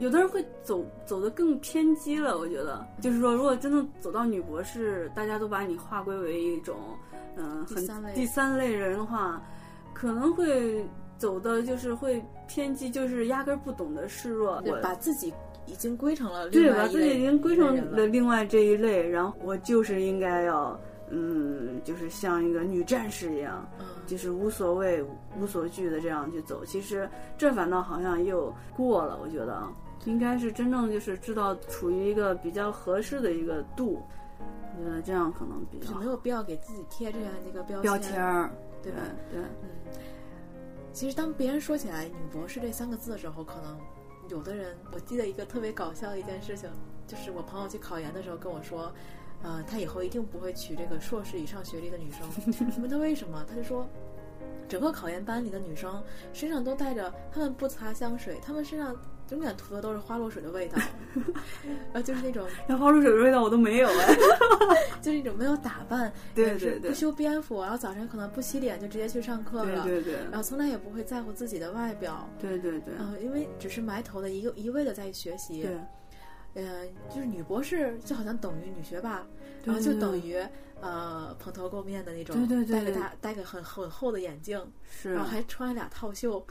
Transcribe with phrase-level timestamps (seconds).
[0.00, 6.76] 有的人会走走的更偏激了，我觉得，就是说，如果真的走到女博士，大家都把你划归为一种，
[7.36, 7.76] 嗯、很
[8.12, 9.40] 第三类人的话，
[9.94, 10.84] 可能会
[11.24, 15.32] 走的就是会偏激，就是压根儿不懂得示弱，对我把自己
[15.64, 25.02] 已经归成了另对，外一类把自己已经归成了另外这一类，然后我就是应该要，嗯，就是像一个女战士一样，嗯，就是无所谓、
[25.40, 26.62] 无所惧的这样去走。
[26.62, 29.72] 其实这反倒好像又过了，我觉得啊，
[30.04, 34.02] 应该是真正就是知道处于一个比较合适的一个度，
[34.76, 38.50] 我觉得这样可能比较就没有必要给自己贴这样的一个标标签儿，
[38.82, 38.92] 对？
[38.92, 39.44] 对，嗯，
[40.94, 43.76] 其实当别人说起来“女博士”这三个字的时候，可能
[44.28, 46.70] 有的人，我记得一个特别搞笑的一件事情，
[47.04, 48.94] 就是我朋友去考研的时候跟我说，
[49.42, 52.20] 呃，他以后一定不会娶这个硕士以上学历的女生。
[52.76, 53.86] 我问他为什么，他就说。
[54.66, 56.02] 整个考研班里的女生
[56.32, 58.96] 身上都带着，他们不擦香水，他们身上
[59.34, 60.78] 永远涂的都是花露水的味道，
[61.92, 64.16] 呃，就是那种， 连花露水的味道我都没有哎。
[65.02, 79.26] 就是那种没有打扮，对对对不修边幅，然后早晨可能不洗脸就直接去上课了，对对对然后从来也不会在乎自己的外表，对对对呃，因为只是埋头的一个一味的在学习，对，呃，就是女博士就好像等于女学霸，
[79.62, 80.38] 对然后就等于
[80.80, 84.58] 呃蓬头垢面的那种，对对对戴个大戴个很很厚的眼镜，
[84.90, 86.44] 是然后还穿俩套袖，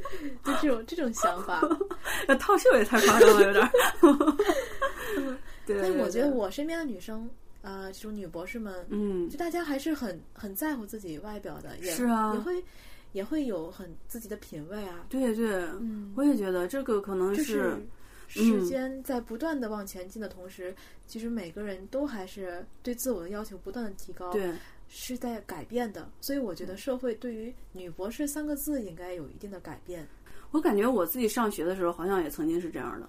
[0.44, 1.60] 就这种这种想法。
[2.26, 3.70] 那套袖也太夸张了，有点儿。
[5.66, 7.28] 对，但我觉得我身边的女生，
[7.62, 12.64] 呃，这种女博士们，嗯就大家还是很很在乎自己外表的，也是啊也会
[13.12, 15.06] 也会有很自己的品味啊。
[15.08, 17.86] 对对，嗯我也觉得这个可能就是嗯
[18.60, 20.74] 时间在不断的往前进的同时，
[21.06, 24.50] 其实每个人都还是对自我的要求不断的提高，对
[24.94, 26.06] 是在改变的。
[26.20, 30.06] 所以我觉得社会对于“女博士”三个字应该有一定的改变。
[30.50, 33.08] 我感觉我自己上学的时候好像也曾经是这样的。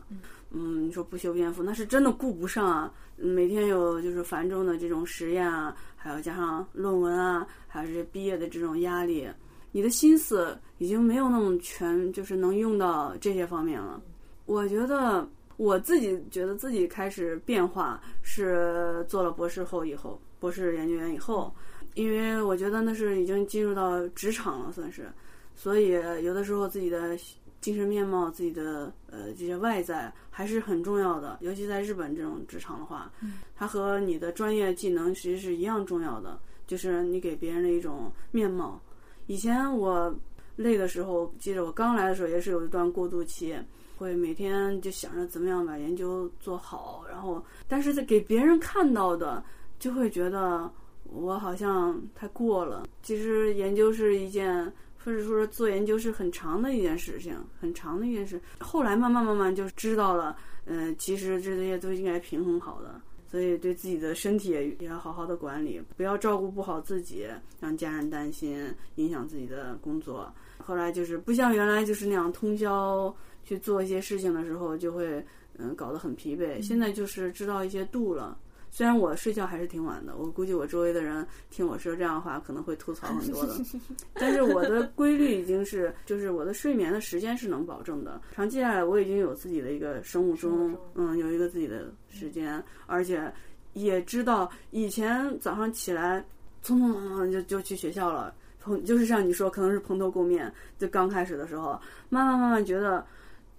[0.52, 2.94] 嗯，你说不修边幅，那是真的顾不上啊。
[3.18, 9.28] 每天有就是繁重的这种实验啊，还有加上论文啊，还有这些毕业的这种压力，
[9.74, 14.02] 你的心思已经没有那么全，就是能用到这些方面了。
[14.46, 15.28] 我觉得
[15.58, 21.54] 我自己觉得自己开始变化是做了博士后以后，博士研究员以后，
[21.96, 25.12] 因为我觉得那是已经进入到职场了，算是。
[25.56, 25.90] 所以
[26.24, 27.18] 有的时候自己的
[27.62, 33.12] 精神面貌、自己的呃这些外在还是很重要的，尤其在日本这种职场的话，
[33.56, 38.82] 它和你的专业技能其实是一样重要的，就是你给别人的一种面貌。
[39.28, 40.14] 以前我
[40.56, 43.56] 累的时候，记得我刚来的时候也是有一段过渡期，
[43.96, 49.42] 会每天就想着怎么样把研究做好，然后但是在给别人看到的，
[49.80, 50.70] 就会觉得
[51.14, 52.88] 我好像太过了。
[53.02, 54.66] 其实研究是一件，
[55.04, 58.42] 或者说做研究是很长的一件事情，很长的一件事。
[58.60, 60.36] 后来慢慢慢慢就知道了，
[60.66, 63.00] 嗯、其实这些都应该平衡好的。
[63.26, 67.26] 所以对自己的身体也也要好好的管理，不要照顾不好自己，
[67.60, 70.32] 让家人担心，影响自己的工作。
[70.60, 73.14] 后来就是不像原来就是那样通宵
[73.44, 75.26] 去做一些事情的时候，就会
[75.58, 76.62] 嗯搞得很疲惫。
[76.62, 78.38] 现在就是知道一些度了。
[78.76, 83.54] 虽然我睡觉还是挺晚的，我估计我周围的人听我说这样的话可能会吐槽很多的，
[84.16, 88.20] 但是我的规律已经是，就是我的睡眠的时间是能保证的。
[88.34, 93.32] 长期下来，我已经有自己的一个生物钟，嗯，有一个自己的时间，而且
[93.74, 96.20] 也知道以前早上起来
[96.64, 101.80] 匆匆忙忙就就去学校了，蓬就是像你说，可能是蓬头垢面，就刚开始的时候，
[102.10, 103.06] 慢慢慢慢觉得，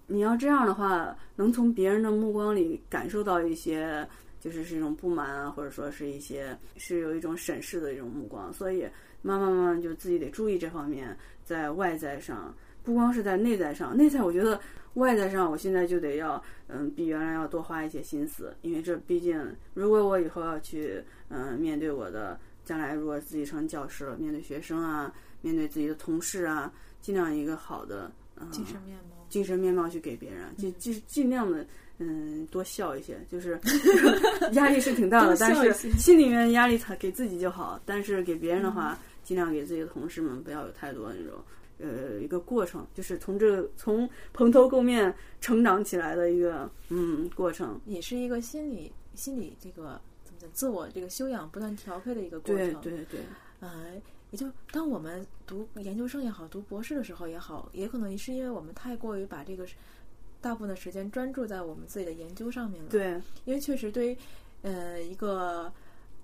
[0.07, 4.05] 你要这样的话，能从别人的目光里感受到一些。
[4.45, 8.83] 就是是一种不满啊，或者说是一些是有一种审视的一种目光，所以
[9.23, 14.61] 慢慢慢慢就自己得注意这方面，在外在上，不光是在内在上，内在我觉得
[14.93, 19.35] 外在上，我现在就得要嗯比原来要多花一些心思，因为这毕竟
[19.73, 25.11] 如果我以后要去嗯面对我的将来，如果自己成教师了，面对学生啊，
[25.41, 26.71] 面对自己的同事啊，
[27.01, 31.65] 尽量一个好的嗯精神面貌，精神面貌去给别人，尽尽尽量的。
[31.97, 33.59] 嗯，多笑一些，就是
[34.53, 41.39] 压力是挺大的，但是心里面压力他给自己就好，但是给别人的话，尽量给自己的同事们不要有太多那种
[41.79, 47.79] 呃一个过程，就是从这从蓬头垢面成长起来的一个嗯过程。
[47.85, 52.81] 也是一个心理心理这个怎么讲，自我这个修养不断调配的一个过对程。
[52.81, 53.21] 对对，
[53.61, 53.93] 呃，
[54.31, 59.65] 也就当我们读研究生也好，读博士的时候也好，也可能是因为我们太过于把这个
[60.45, 62.89] 大部分的时间专注在我们自己的研究上面了。
[62.91, 64.17] 对，因为确实对于
[64.61, 65.73] 呃一个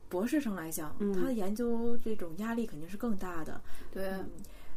[0.09, 3.59] 博士生来讲，嗯他研究这种压力肯定是更大的。
[3.91, 4.29] 对，嗯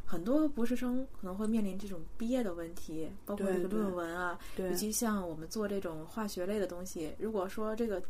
[0.06, 8.02] 很多博士生可能会面临这种毕业的问题，包括这个论文啊，对尤其像我们做这种化学类的东西，如果说这个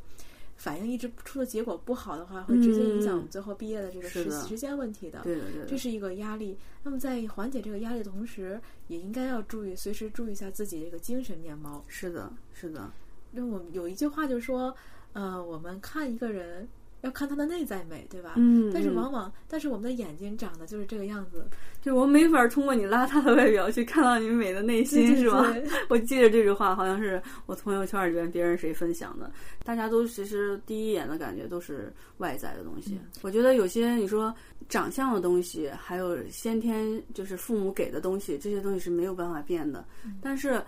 [0.57, 5.21] 反应一直出的结果不好的话，会直接影响我们最后毕业的这个时是的时间问题的。
[5.23, 6.57] 对的，对的，这是一个压力。
[6.83, 11.85] 那么在缓解这个压力的同时，也应该要注意，随时注意一下自己这个精神面貌。
[11.89, 12.91] 是的，是的，
[13.31, 14.75] 那我们有一句话就是说，
[15.13, 16.69] 呃，我们看一个人
[17.05, 18.33] 要看他的内在美，对吧？
[18.37, 21.47] 嗯，但是嗯往往，但是我们的眼睛长得就是这个样子，
[21.83, 25.55] 就我没法通过你邋遢的外表去看到你美的内心，对是吧？
[25.89, 29.31] 我记得这句话好像是我朋友圈里边别人谁分享的，
[29.65, 32.99] 大家都其实第一眼的感觉都是外在的东西。
[33.23, 34.35] 我觉得有些你说
[34.69, 39.85] 长相的东西，还有先天就是父母给的东西，这些东西是没有办法变的，
[40.23, 40.63] 但是。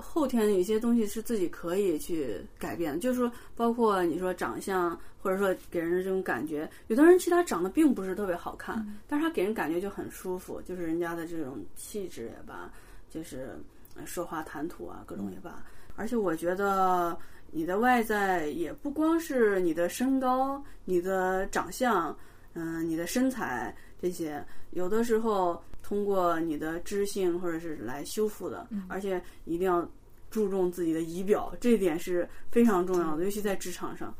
[0.00, 12.70] 后天有些东西是自己可以去改变的，就是说，包括你说长相，或者说给人的这种感觉，有的人其实他长得并不是特别好看，但是他给人感觉就很舒服，就是人家的这种气质也罢，
[13.10, 13.58] 就是
[13.96, 15.62] 呃说话谈吐啊，各种也罢。
[15.96, 17.16] 而且我觉得
[17.50, 22.16] 你的外在也不光是你的身高、你的长相，
[22.54, 29.88] 嗯、你的身材这些，有的时候通过你的知性或者是来修复的，而且一定要
[30.30, 34.14] 注重自己的仪表，这一点是非常重要的，尤其在职场上。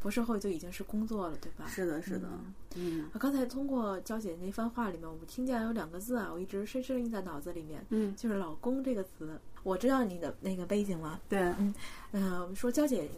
[0.00, 1.64] 博士后就已经是工作了，对吧？
[1.66, 2.28] 是的，是的，
[2.76, 9.40] 嗯啊，刚才通过娇姐那番话里面，我们听见有两个字啊，我一直深深印在脑子里面，嗯，就是“老公”这个词。
[9.62, 11.74] 我知道你的那个背景了，对，嗯、
[12.12, 13.08] 我们说娇姐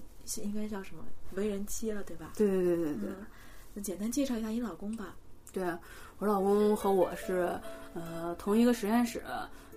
[0.44, 1.04] 应该叫什么？
[1.34, 2.34] 为人妻了，对吧？
[2.36, 3.08] 对对对对对。
[3.80, 5.14] 简单介绍一下你老公吧。
[5.52, 5.64] 对，
[6.18, 7.48] 我老公和我是
[7.94, 9.22] 呃同一个实验室，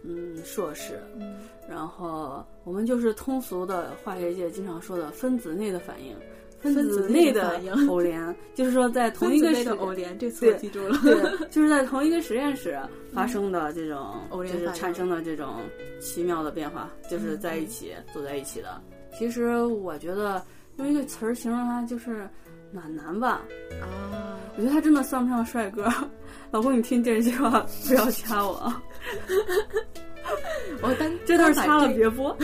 [0.03, 1.37] 嗯，硕士，嗯，
[1.69, 6.13] 然后我们就是通俗的化学界经常说的分子内的反应，
[6.59, 10.97] 分分子子内的反应偶联，就是说在同一个偶联，这次记住了。
[11.01, 11.15] 对，
[11.49, 12.77] 就是在同一个实验室
[13.13, 15.61] 发生的这种，就是偶联就是产生的这种
[16.01, 18.81] 奇妙的变化，就是在一起走在一起的。
[19.17, 20.43] 其实我觉得
[20.75, 22.29] 用一个词儿形容它就是
[22.71, 23.41] 暖男吧，
[23.81, 25.87] 啊，我觉得他真的算不上帅哥。
[26.51, 28.81] 老公，你听这句话不要掐我啊！
[30.81, 32.35] 我单 这段掐了别播。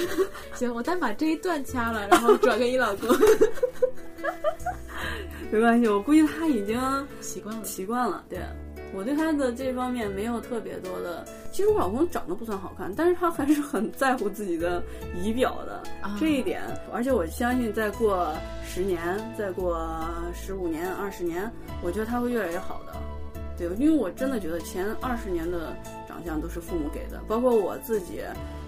[0.54, 3.10] 行，我单把这一段掐了，然后转给你老公。
[5.52, 6.80] 没关系，我估计他已经
[7.22, 8.24] 习惯了，习惯了。
[8.30, 8.40] 对
[8.96, 11.26] 我对他的这方面没有特别多的。
[11.52, 14.82] 其实我老公长得不算好看，但是他还是很在乎自己的
[15.22, 16.62] 仪表的、啊这一点。
[16.94, 18.34] 而且我相信，再过
[18.66, 19.86] 十年，再过
[20.34, 21.52] 十五年、二十年，
[21.84, 22.94] 我觉得他会越来越好的。
[23.58, 25.76] 对，因为我真的觉得前二十年的
[26.08, 28.22] 长相都是父母给的，包括我自己。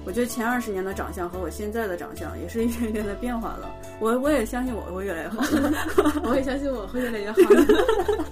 [0.07, 3.69] 我觉得前二十年的长相和我现在的长相也是一点点的变化了。
[3.99, 5.43] 我我也相信我会越来越好，
[6.23, 7.37] 我也相信我会越来越好，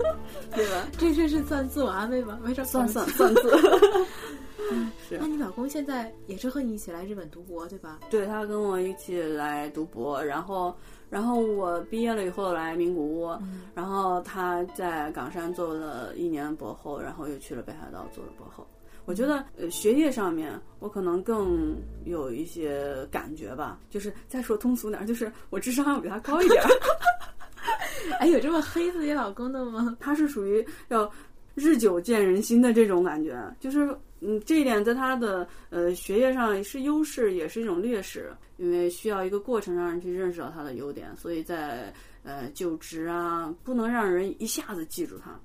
[0.56, 0.88] 对吧？
[0.98, 2.40] 这这是算自我安慰吗？
[2.44, 3.52] 为啥算算算字。
[5.08, 8.00] 是那你老公现在也是和你一起来日本读博，对吧？
[8.10, 10.74] 对他跟我一起来读博，然后，
[11.10, 18.66] 然后我毕业了以后来名古屋，嗯然后他在冈山做了一年博后，然后又去了北海道做了博后。
[19.06, 26.70] 我觉得呃学业上面我可能更有一些感觉吧，就是再说通俗点儿，就是我智商要比他高一点儿。
[28.20, 29.96] 哎，有这么黑自己老公的吗？
[30.02, 31.12] 他是属于要
[31.56, 41.94] 日久见人心的这种感觉，就是嗯，这一点在他的呃学业上是优势，也是一种劣势，因为需要一个过程让人去认识到他的优点，所以在
[42.24, 45.38] 呃就职啊，不能让人一下子记住他，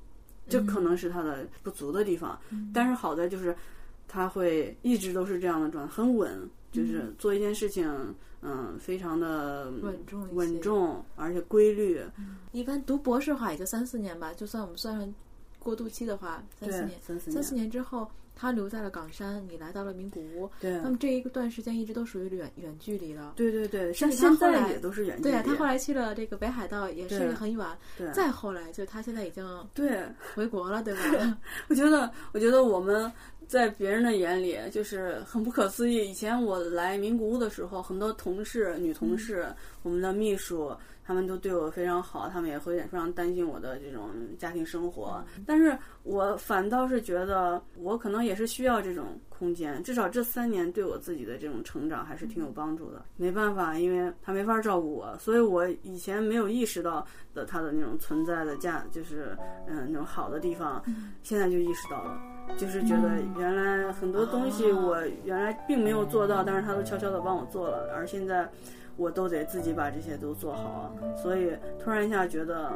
[0.50, 2.38] 这可能是他的不足的地方。
[2.75, 3.57] 但是好在就是
[4.09, 7.88] 他会一直都是这样的状态，很稳，就是做一件事情，
[8.42, 12.00] 嗯，非常的稳重稳重，而且规律。
[12.52, 15.14] 一般读博士的话也就三四年吧，就算我们算上
[15.59, 16.99] 过渡期的话，三四年。
[17.00, 20.50] 三四三四年之后，他留在了冈山，你来到了名古屋。
[20.61, 23.35] 对那么这一段时间一直都属于远远距离了。
[23.37, 25.30] 对对对，像至现在也都是远距离。
[25.30, 27.66] 对啊，他后来去了这个北海道，也是对很远。
[27.99, 29.44] 对再后来，就是他现在已经
[29.75, 30.02] 对，
[30.35, 31.00] 回国了，对吧？
[31.68, 33.12] 我觉得，我觉得我们
[33.47, 36.11] 在别人的眼里就是很不可思议。
[36.11, 39.47] 以前我来名古屋的时候，很多同事、女同事，
[39.82, 40.75] 我们的秘书。
[41.04, 45.25] 他们都对我非常好，他们也会非常担心我的这种家庭生活。
[45.47, 49.83] 但是我反倒是觉得，我可能也是需要这种空间。
[49.83, 53.04] 至少这三年对我自己的这种成长还是挺有帮助的。
[53.16, 60.83] 没办法，因为他没法照顾我，所以我以前没有意识到的他的那种存在的价，就是嗯那种好的地方，
[61.23, 62.21] 现在就意识到了，
[62.57, 68.49] 就是觉得原来很多东西我原来并没有做到，但是他都悄悄的帮我做了，而现在。
[68.97, 72.71] 我都得自己把这些都做好，所以突然一下觉得，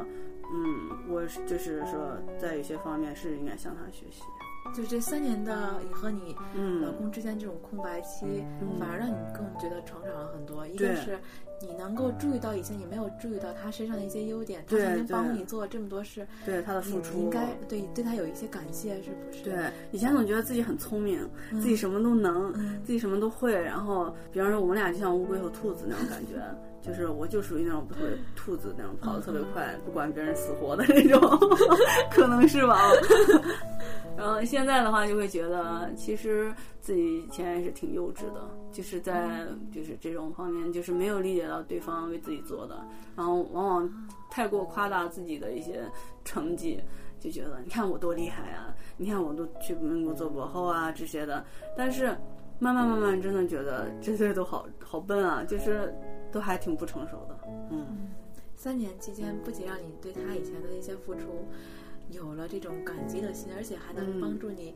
[0.51, 4.23] 嗯，我就是说，在有些方面是应该向他学习。
[4.73, 6.35] 就这三年的你和你
[6.83, 8.43] 老公之间这种空白期，
[8.79, 10.65] 反而让你更觉得成长了很多。
[10.65, 11.19] 一个是。
[11.61, 19.43] 你能够注意到以前你没有注意到他身上的一些优点，他曾经帮你做了这么多事，对他的付出，应该对对他有一些感谢，是不是？
[19.43, 23.53] 对，以前总觉得自己很聪明，自己什么都能，自己什么都会。
[23.53, 26.35] 然后，比方说我们俩就像乌龟和兔子那种感觉，
[26.85, 31.21] 就是我就属于那种特别兔子那种跑得特别快，不管别人死活的那种，
[32.11, 32.77] 可能是吧。
[34.17, 42.81] 然后现在的话，就会觉得其实自己以前也是挺幼稚的，就是在就是这种方面，就是没有理解到对方为自己做的，
[43.15, 45.83] 然后往往太过夸大自己的一些
[46.23, 46.79] 成绩，
[47.19, 51.45] 就觉得你看我多厉害啊，你看我都去美国做博后啊这些的。
[51.75, 52.17] 但是
[52.57, 55.93] 慢慢慢慢，真的觉得这些都好好笨啊，就是
[56.31, 57.37] 都还挺不成熟的。
[57.69, 57.85] 嗯，
[58.55, 61.45] 三年期间，不仅让你对他以前的一些付出。
[62.09, 64.75] 有了这种感激的心，而且还能帮助你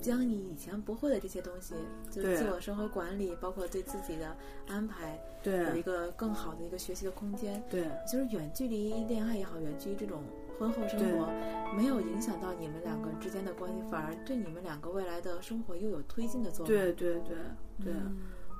[0.00, 1.74] 将你以前不会的这些东西，
[2.10, 4.36] 就是自我生活管理，包括对自己的
[4.68, 7.62] 安排，对，有一个更好的一个学习的空间。
[7.70, 10.22] 对，就是远距离恋爱也好，远距离这种
[10.58, 11.28] 婚后生活，
[11.76, 16.74] 没有影响到你们两个之间的关系，反而对你们两个未来的生活又有推进的作用。
[16.74, 17.36] 对对对
[17.84, 17.92] 对。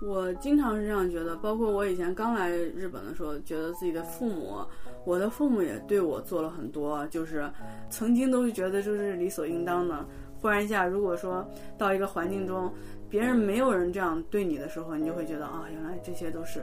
[0.02, 4.58] 我经常是这样觉得，包括我以前刚来日本的时候，觉得自己的父母，
[5.04, 7.50] 我的父母也对我做了很多，就是
[7.88, 10.04] 曾经都是觉得就是理所应当的。
[10.38, 11.48] 忽然一下，如果说
[11.78, 12.70] 到一个环境中，
[13.08, 16.62] 别人没有人这样对你的时候，你就会觉得啊，原来这些都是，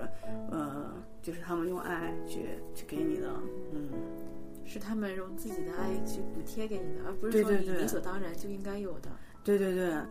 [0.51, 2.41] 呃，就是他们用爱去
[2.75, 3.27] 去给你的，
[3.73, 3.89] 嗯，
[4.63, 8.99] 是他们用自己的爱去补贴给你的，而不是说你理所当然就应该有的。
[9.01, 9.32] 对对对，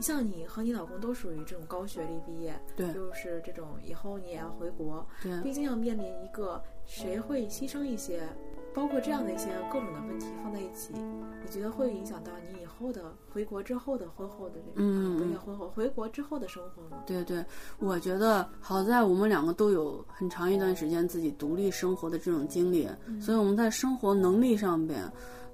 [0.00, 8.28] 像你和你老公都属于这种高学历毕业，对，就是这种以后你也要回国，对，毕竟要面临一个谁会牺牲一些，
[8.74, 17.02] 包括这样的一些各种的问题放在一起，你觉得会影响到你以后的回国之后的婚后的这个，嗯，不是婚后回国之后的生活吗？
[17.06, 17.44] 对对，
[17.78, 22.88] 我觉得好在我们两个都有很长一段时间自己独立生活的这种经历，
[23.20, 25.00] 所以我们在生活能力上边。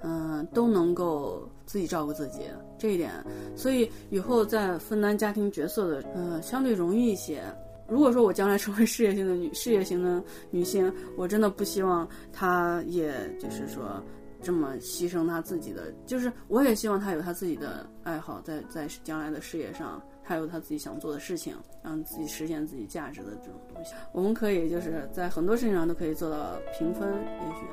[0.01, 2.43] 嗯，都能够自己照顾自己
[2.79, 3.13] 这一点，
[3.57, 7.43] 所以以后在分担家庭角色的，嗯，相对容易一些。
[7.89, 14.03] 如果说我将来成为事业型的女 事业型的女性，我真的不希望她也就是说
[14.43, 23.95] 这么牺牲她自己的，就是我也希望她有她自己的爱好，在在将来的事业上，她有她自己想做的事情，让自己实现自己价值的这种东西。
[24.13, 27.65] 我们可以就是在很多事情上都可以做到平分，也许。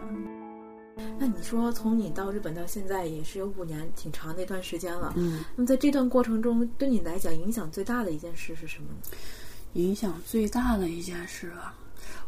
[1.20, 5.14] 那你说，从你到日本到现在也是有五年，挺长的一段时间了。
[5.18, 8.88] 嗯，那么在这段过程中，对你来讲影响最大的一件事是什么？
[9.76, 11.72] 影响最大的一件事啊，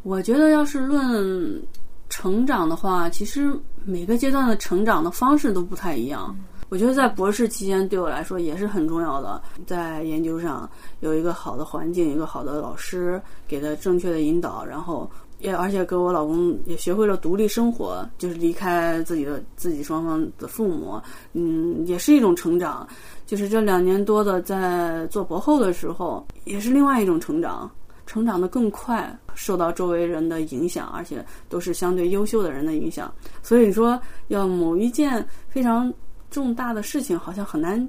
[0.02, 1.62] 我觉得要是论
[2.08, 3.52] 成长的话，其实
[3.84, 6.34] 每个阶段的成长的方式都不太一样。
[6.68, 10.68] 我觉得在博士期间对我来说也是很重要的，在研究上
[11.00, 15.10] 有一个好的环境，一个好的老师给的正确的引导，然后。
[15.40, 21.00] 也而且跟我老公也学会了独立生活，就是离开自己的自己双方的父母，
[21.32, 22.84] 嗯，也是一种成长。
[23.28, 27.70] 就是这两年多的在做博后的时候，也是另外一种成长，
[28.06, 33.12] 成长的更快，受到周围人的影响，而且都是相对优秀的人的影响。
[33.42, 35.92] 所以说，要某一件非常
[36.30, 37.86] 重大的事情，好像很难。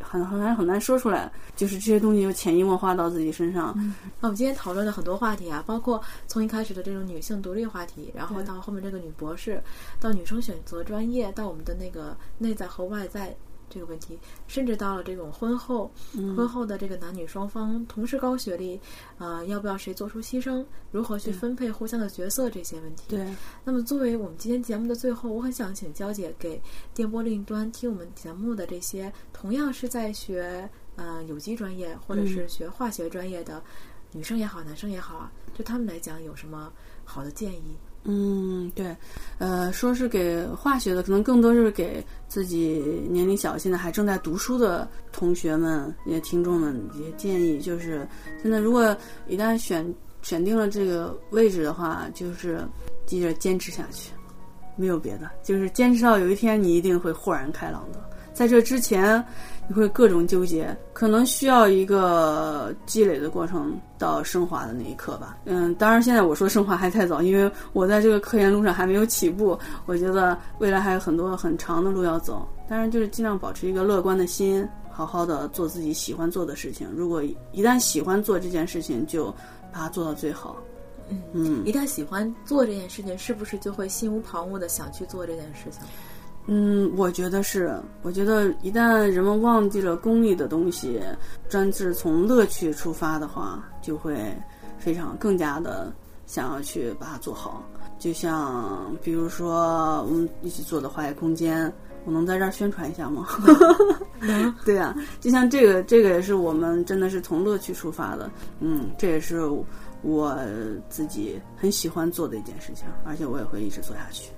[0.00, 3.72] 很很难很难说出来，就是这些东西就潜移默化到自己身上。
[4.20, 9.62] 那我们今天讨论的很多话题啊，包括从一开始的这种女性独立话题，然后到后面这个女博士，
[10.00, 13.34] 到女生选择专业，到我们的那个内在和外在。
[13.68, 15.90] 这个问题，甚至到了这种婚后，
[16.36, 18.80] 婚后的这个男女双方同时高学历，
[19.18, 20.64] 啊，要不要谁做出牺牲？
[20.90, 22.48] 如何去分配互相的角色？
[22.50, 23.04] 这些问题。
[23.08, 23.26] 对。
[23.64, 26.60] 那么，作为我们今天节目的最后，我很想请娇姐给
[26.94, 33.62] 电波另一端听我们节目的这些同样是在学呃有机专业或者是学化学专业的
[34.12, 36.72] 女生也好，男生也好啊，对他们来讲有什么
[37.04, 37.76] 好的建议？
[38.10, 38.96] 嗯，对，
[39.36, 48.08] 呃，说是给化学的，可能更多是给自己年龄小、现在还正在读书的同学们、也听众们一些建议，就是
[48.42, 48.96] 现在如果
[49.26, 52.66] 一旦选选定了这个位置的话，就是
[53.04, 54.10] 记着坚持下去，
[54.74, 58.02] 没有别的，就是坚持到有一天你一定会豁然开朗的。
[58.32, 59.22] 在这之前，
[59.68, 65.36] 你会各种纠结，可能需要一个积累的过程到升华的那一刻吧。
[65.44, 72.48] 嗯，当然现在我说升华还太早，因为我在这个科研路上还没有起步，我觉得未来还有很多很长的路要走。
[72.66, 76.88] 当然就是尽量保持一个乐观的心，好好的做自己喜欢做的事情。
[76.96, 77.22] 如果
[77.52, 79.30] 一旦喜欢做这件事情，就
[79.70, 80.56] 把它做到最好。
[81.32, 85.82] 嗯，一旦喜欢做这件事情，是不是就会心无旁骛的想去做这件事情？
[86.50, 87.78] 嗯，我觉得是。
[88.00, 90.98] 我觉得一旦人们忘记了功利的东西，
[91.46, 94.16] 专是从乐趣出发的话，就会
[94.78, 95.92] 非常更加的
[96.26, 97.62] 想要去把它做好。
[97.98, 101.70] 就像比如说我们一起做的花野空间，
[102.06, 103.26] 我能在这儿宣传一下吗？
[104.20, 104.54] 能。
[104.64, 108.30] 对呀，就像这个，这个也是我们真的是从乐趣出发的。
[108.60, 109.42] 嗯，这也是
[110.00, 110.34] 我
[110.88, 114.30] 自己很喜欢做的一件事情，而且我也会一直做下去。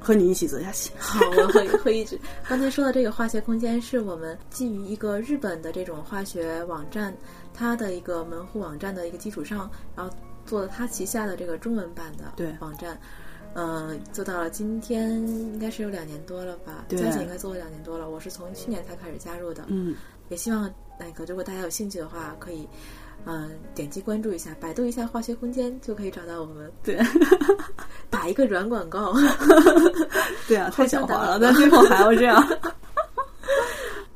[0.00, 0.90] 和你一起走下去。
[0.98, 2.18] 好，我会会一直。
[2.48, 7.14] 刚才说的这个化学空间，是我们基于一个日本的这种化学网站，
[7.52, 10.12] 它的一个门户网站的一个基础上，然后
[10.46, 12.98] 做了它旗下的这个中文版的网站。
[13.54, 16.84] 嗯，做到了今天应该是有两年多了吧？
[16.88, 18.08] 对，将近应该做了两年多了。
[18.08, 19.64] 我是从去年才开始加入的。
[19.68, 19.94] 嗯，
[20.28, 22.66] 也希望那个如果大家有兴趣的话，可以。
[23.26, 26.70] 嗯，点击关注一下，百度一下“化学空间”就可以找到我们。
[26.82, 26.98] 对，
[28.10, 29.14] 打一个软广告。
[30.48, 32.44] 对啊， 太狡猾了，但最后还要这样。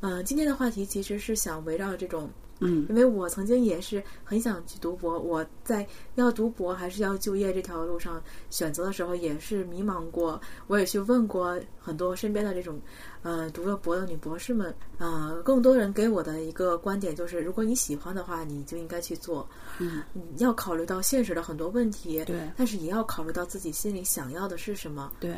[0.01, 2.29] 嗯，今天的话题其实是想围绕这种。
[2.61, 10.41] 嗯，因为我曾经也是很想去读博，我在要读博还是要就业这条路上选择的时候也是迷茫过。
[10.67, 12.81] 我也去问过很多身边的这种，
[13.23, 19.49] 呃，读了博的女博士们，呃，更多人给我的一个观点就是，如果你喜欢的话，你就应该去做。
[19.79, 25.13] 嗯，你要考虑到现实的很多问题，对，但是也要考虑到自己心里想要的是什么。
[25.19, 25.35] 对。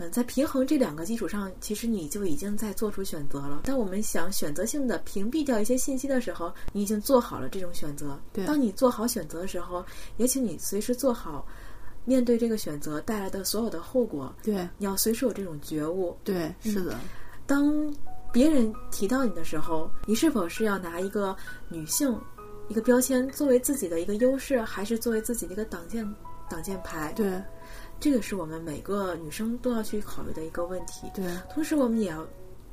[0.00, 3.60] 嗯，在平衡这两个基础上，其实你就已经在做出选择了。
[3.64, 8.18] 当我们想选择性的屏蔽掉一些信息的时候，你已经做好了这种选择。
[8.32, 9.84] 对，当你做好选择的时候，
[10.16, 11.46] 也请你随时做好
[12.06, 14.34] 面对这个选择带来的所有的后果。
[14.42, 16.16] 对，你要随时有这种觉悟。
[16.24, 16.98] 对，是的。
[17.46, 17.94] 当
[18.32, 21.36] 别人提到你的时候，你是否是要拿一个
[21.68, 22.18] 女性
[22.68, 26.08] 一个标签作为自己的一个优势，还是作为自己的一个挡箭
[26.50, 27.12] 挡箭牌？
[27.16, 27.40] 对。
[28.02, 31.06] 这个是我们每个女生都要去考虑的一个问题。
[31.14, 32.26] 对，同时我们也要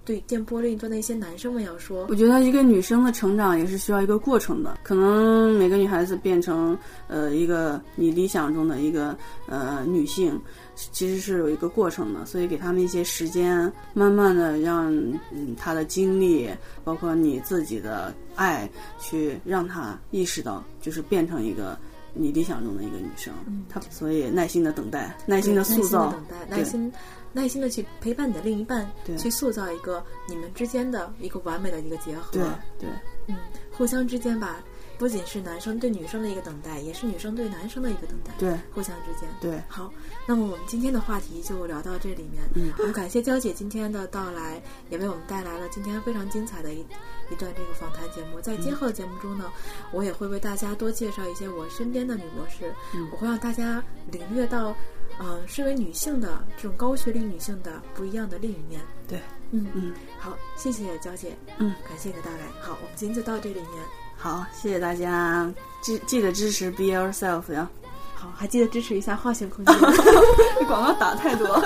[0.05, 4.77] 对电波另一端的一些男生们要说，我觉得一个女生的成长也是需要一个过程的。
[4.83, 10.41] 可能每个女孩子变成呃一个你理想中的一个呃女性，
[10.75, 12.25] 其实是有一个过程的。
[12.25, 14.95] 所以给他们一些时间，慢慢的让
[15.33, 16.49] 嗯她的经历，
[16.85, 21.77] 包括你自己的爱，去让她意识到，就是变成一个。
[22.17, 23.33] 你理想中的一个女生，
[23.69, 26.91] 她所以耐心的等待，耐心的塑造，等待，耐心，
[27.33, 32.31] 耐心的去陪伴你的另一半，去塑造一个你们之间的一个完美的一个结合。
[32.31, 32.41] 对
[32.79, 32.89] 对，
[33.27, 33.35] 嗯，
[33.71, 34.63] 互相之间吧，
[34.97, 38.33] 不仅是男生对女生的一个等待，也是女生对男生的一个等待。
[38.37, 39.29] 对，互相之间。
[39.39, 39.91] 对，好，
[40.27, 42.43] 那么我们今天的话题就聊到这里面。
[42.55, 46.85] 嗯，我们感谢娇姐今天的到来，也为我们带来了今天非常精彩的一。
[47.29, 49.51] 一段这个访谈节目，在今后的节目中呢，
[49.91, 54.73] 我也会为大家多介绍一些我身边的女博士，嗯我会让大家领略到，
[55.19, 58.79] 嗯，身为女性的这种高学历女性的不一样的另一面。
[59.09, 59.19] 对，
[59.51, 62.47] 嗯嗯，好，谢谢娇姐，嗯，感谢你的到来。
[62.61, 64.06] 好，我们今天就到这里面。
[64.17, 65.49] 好，谢谢大家，
[65.81, 67.69] 记记得支持 Be Yourself 呀。
[68.15, 69.75] 好，还记得支持一下化学空间。
[70.59, 71.63] 这广告打太多。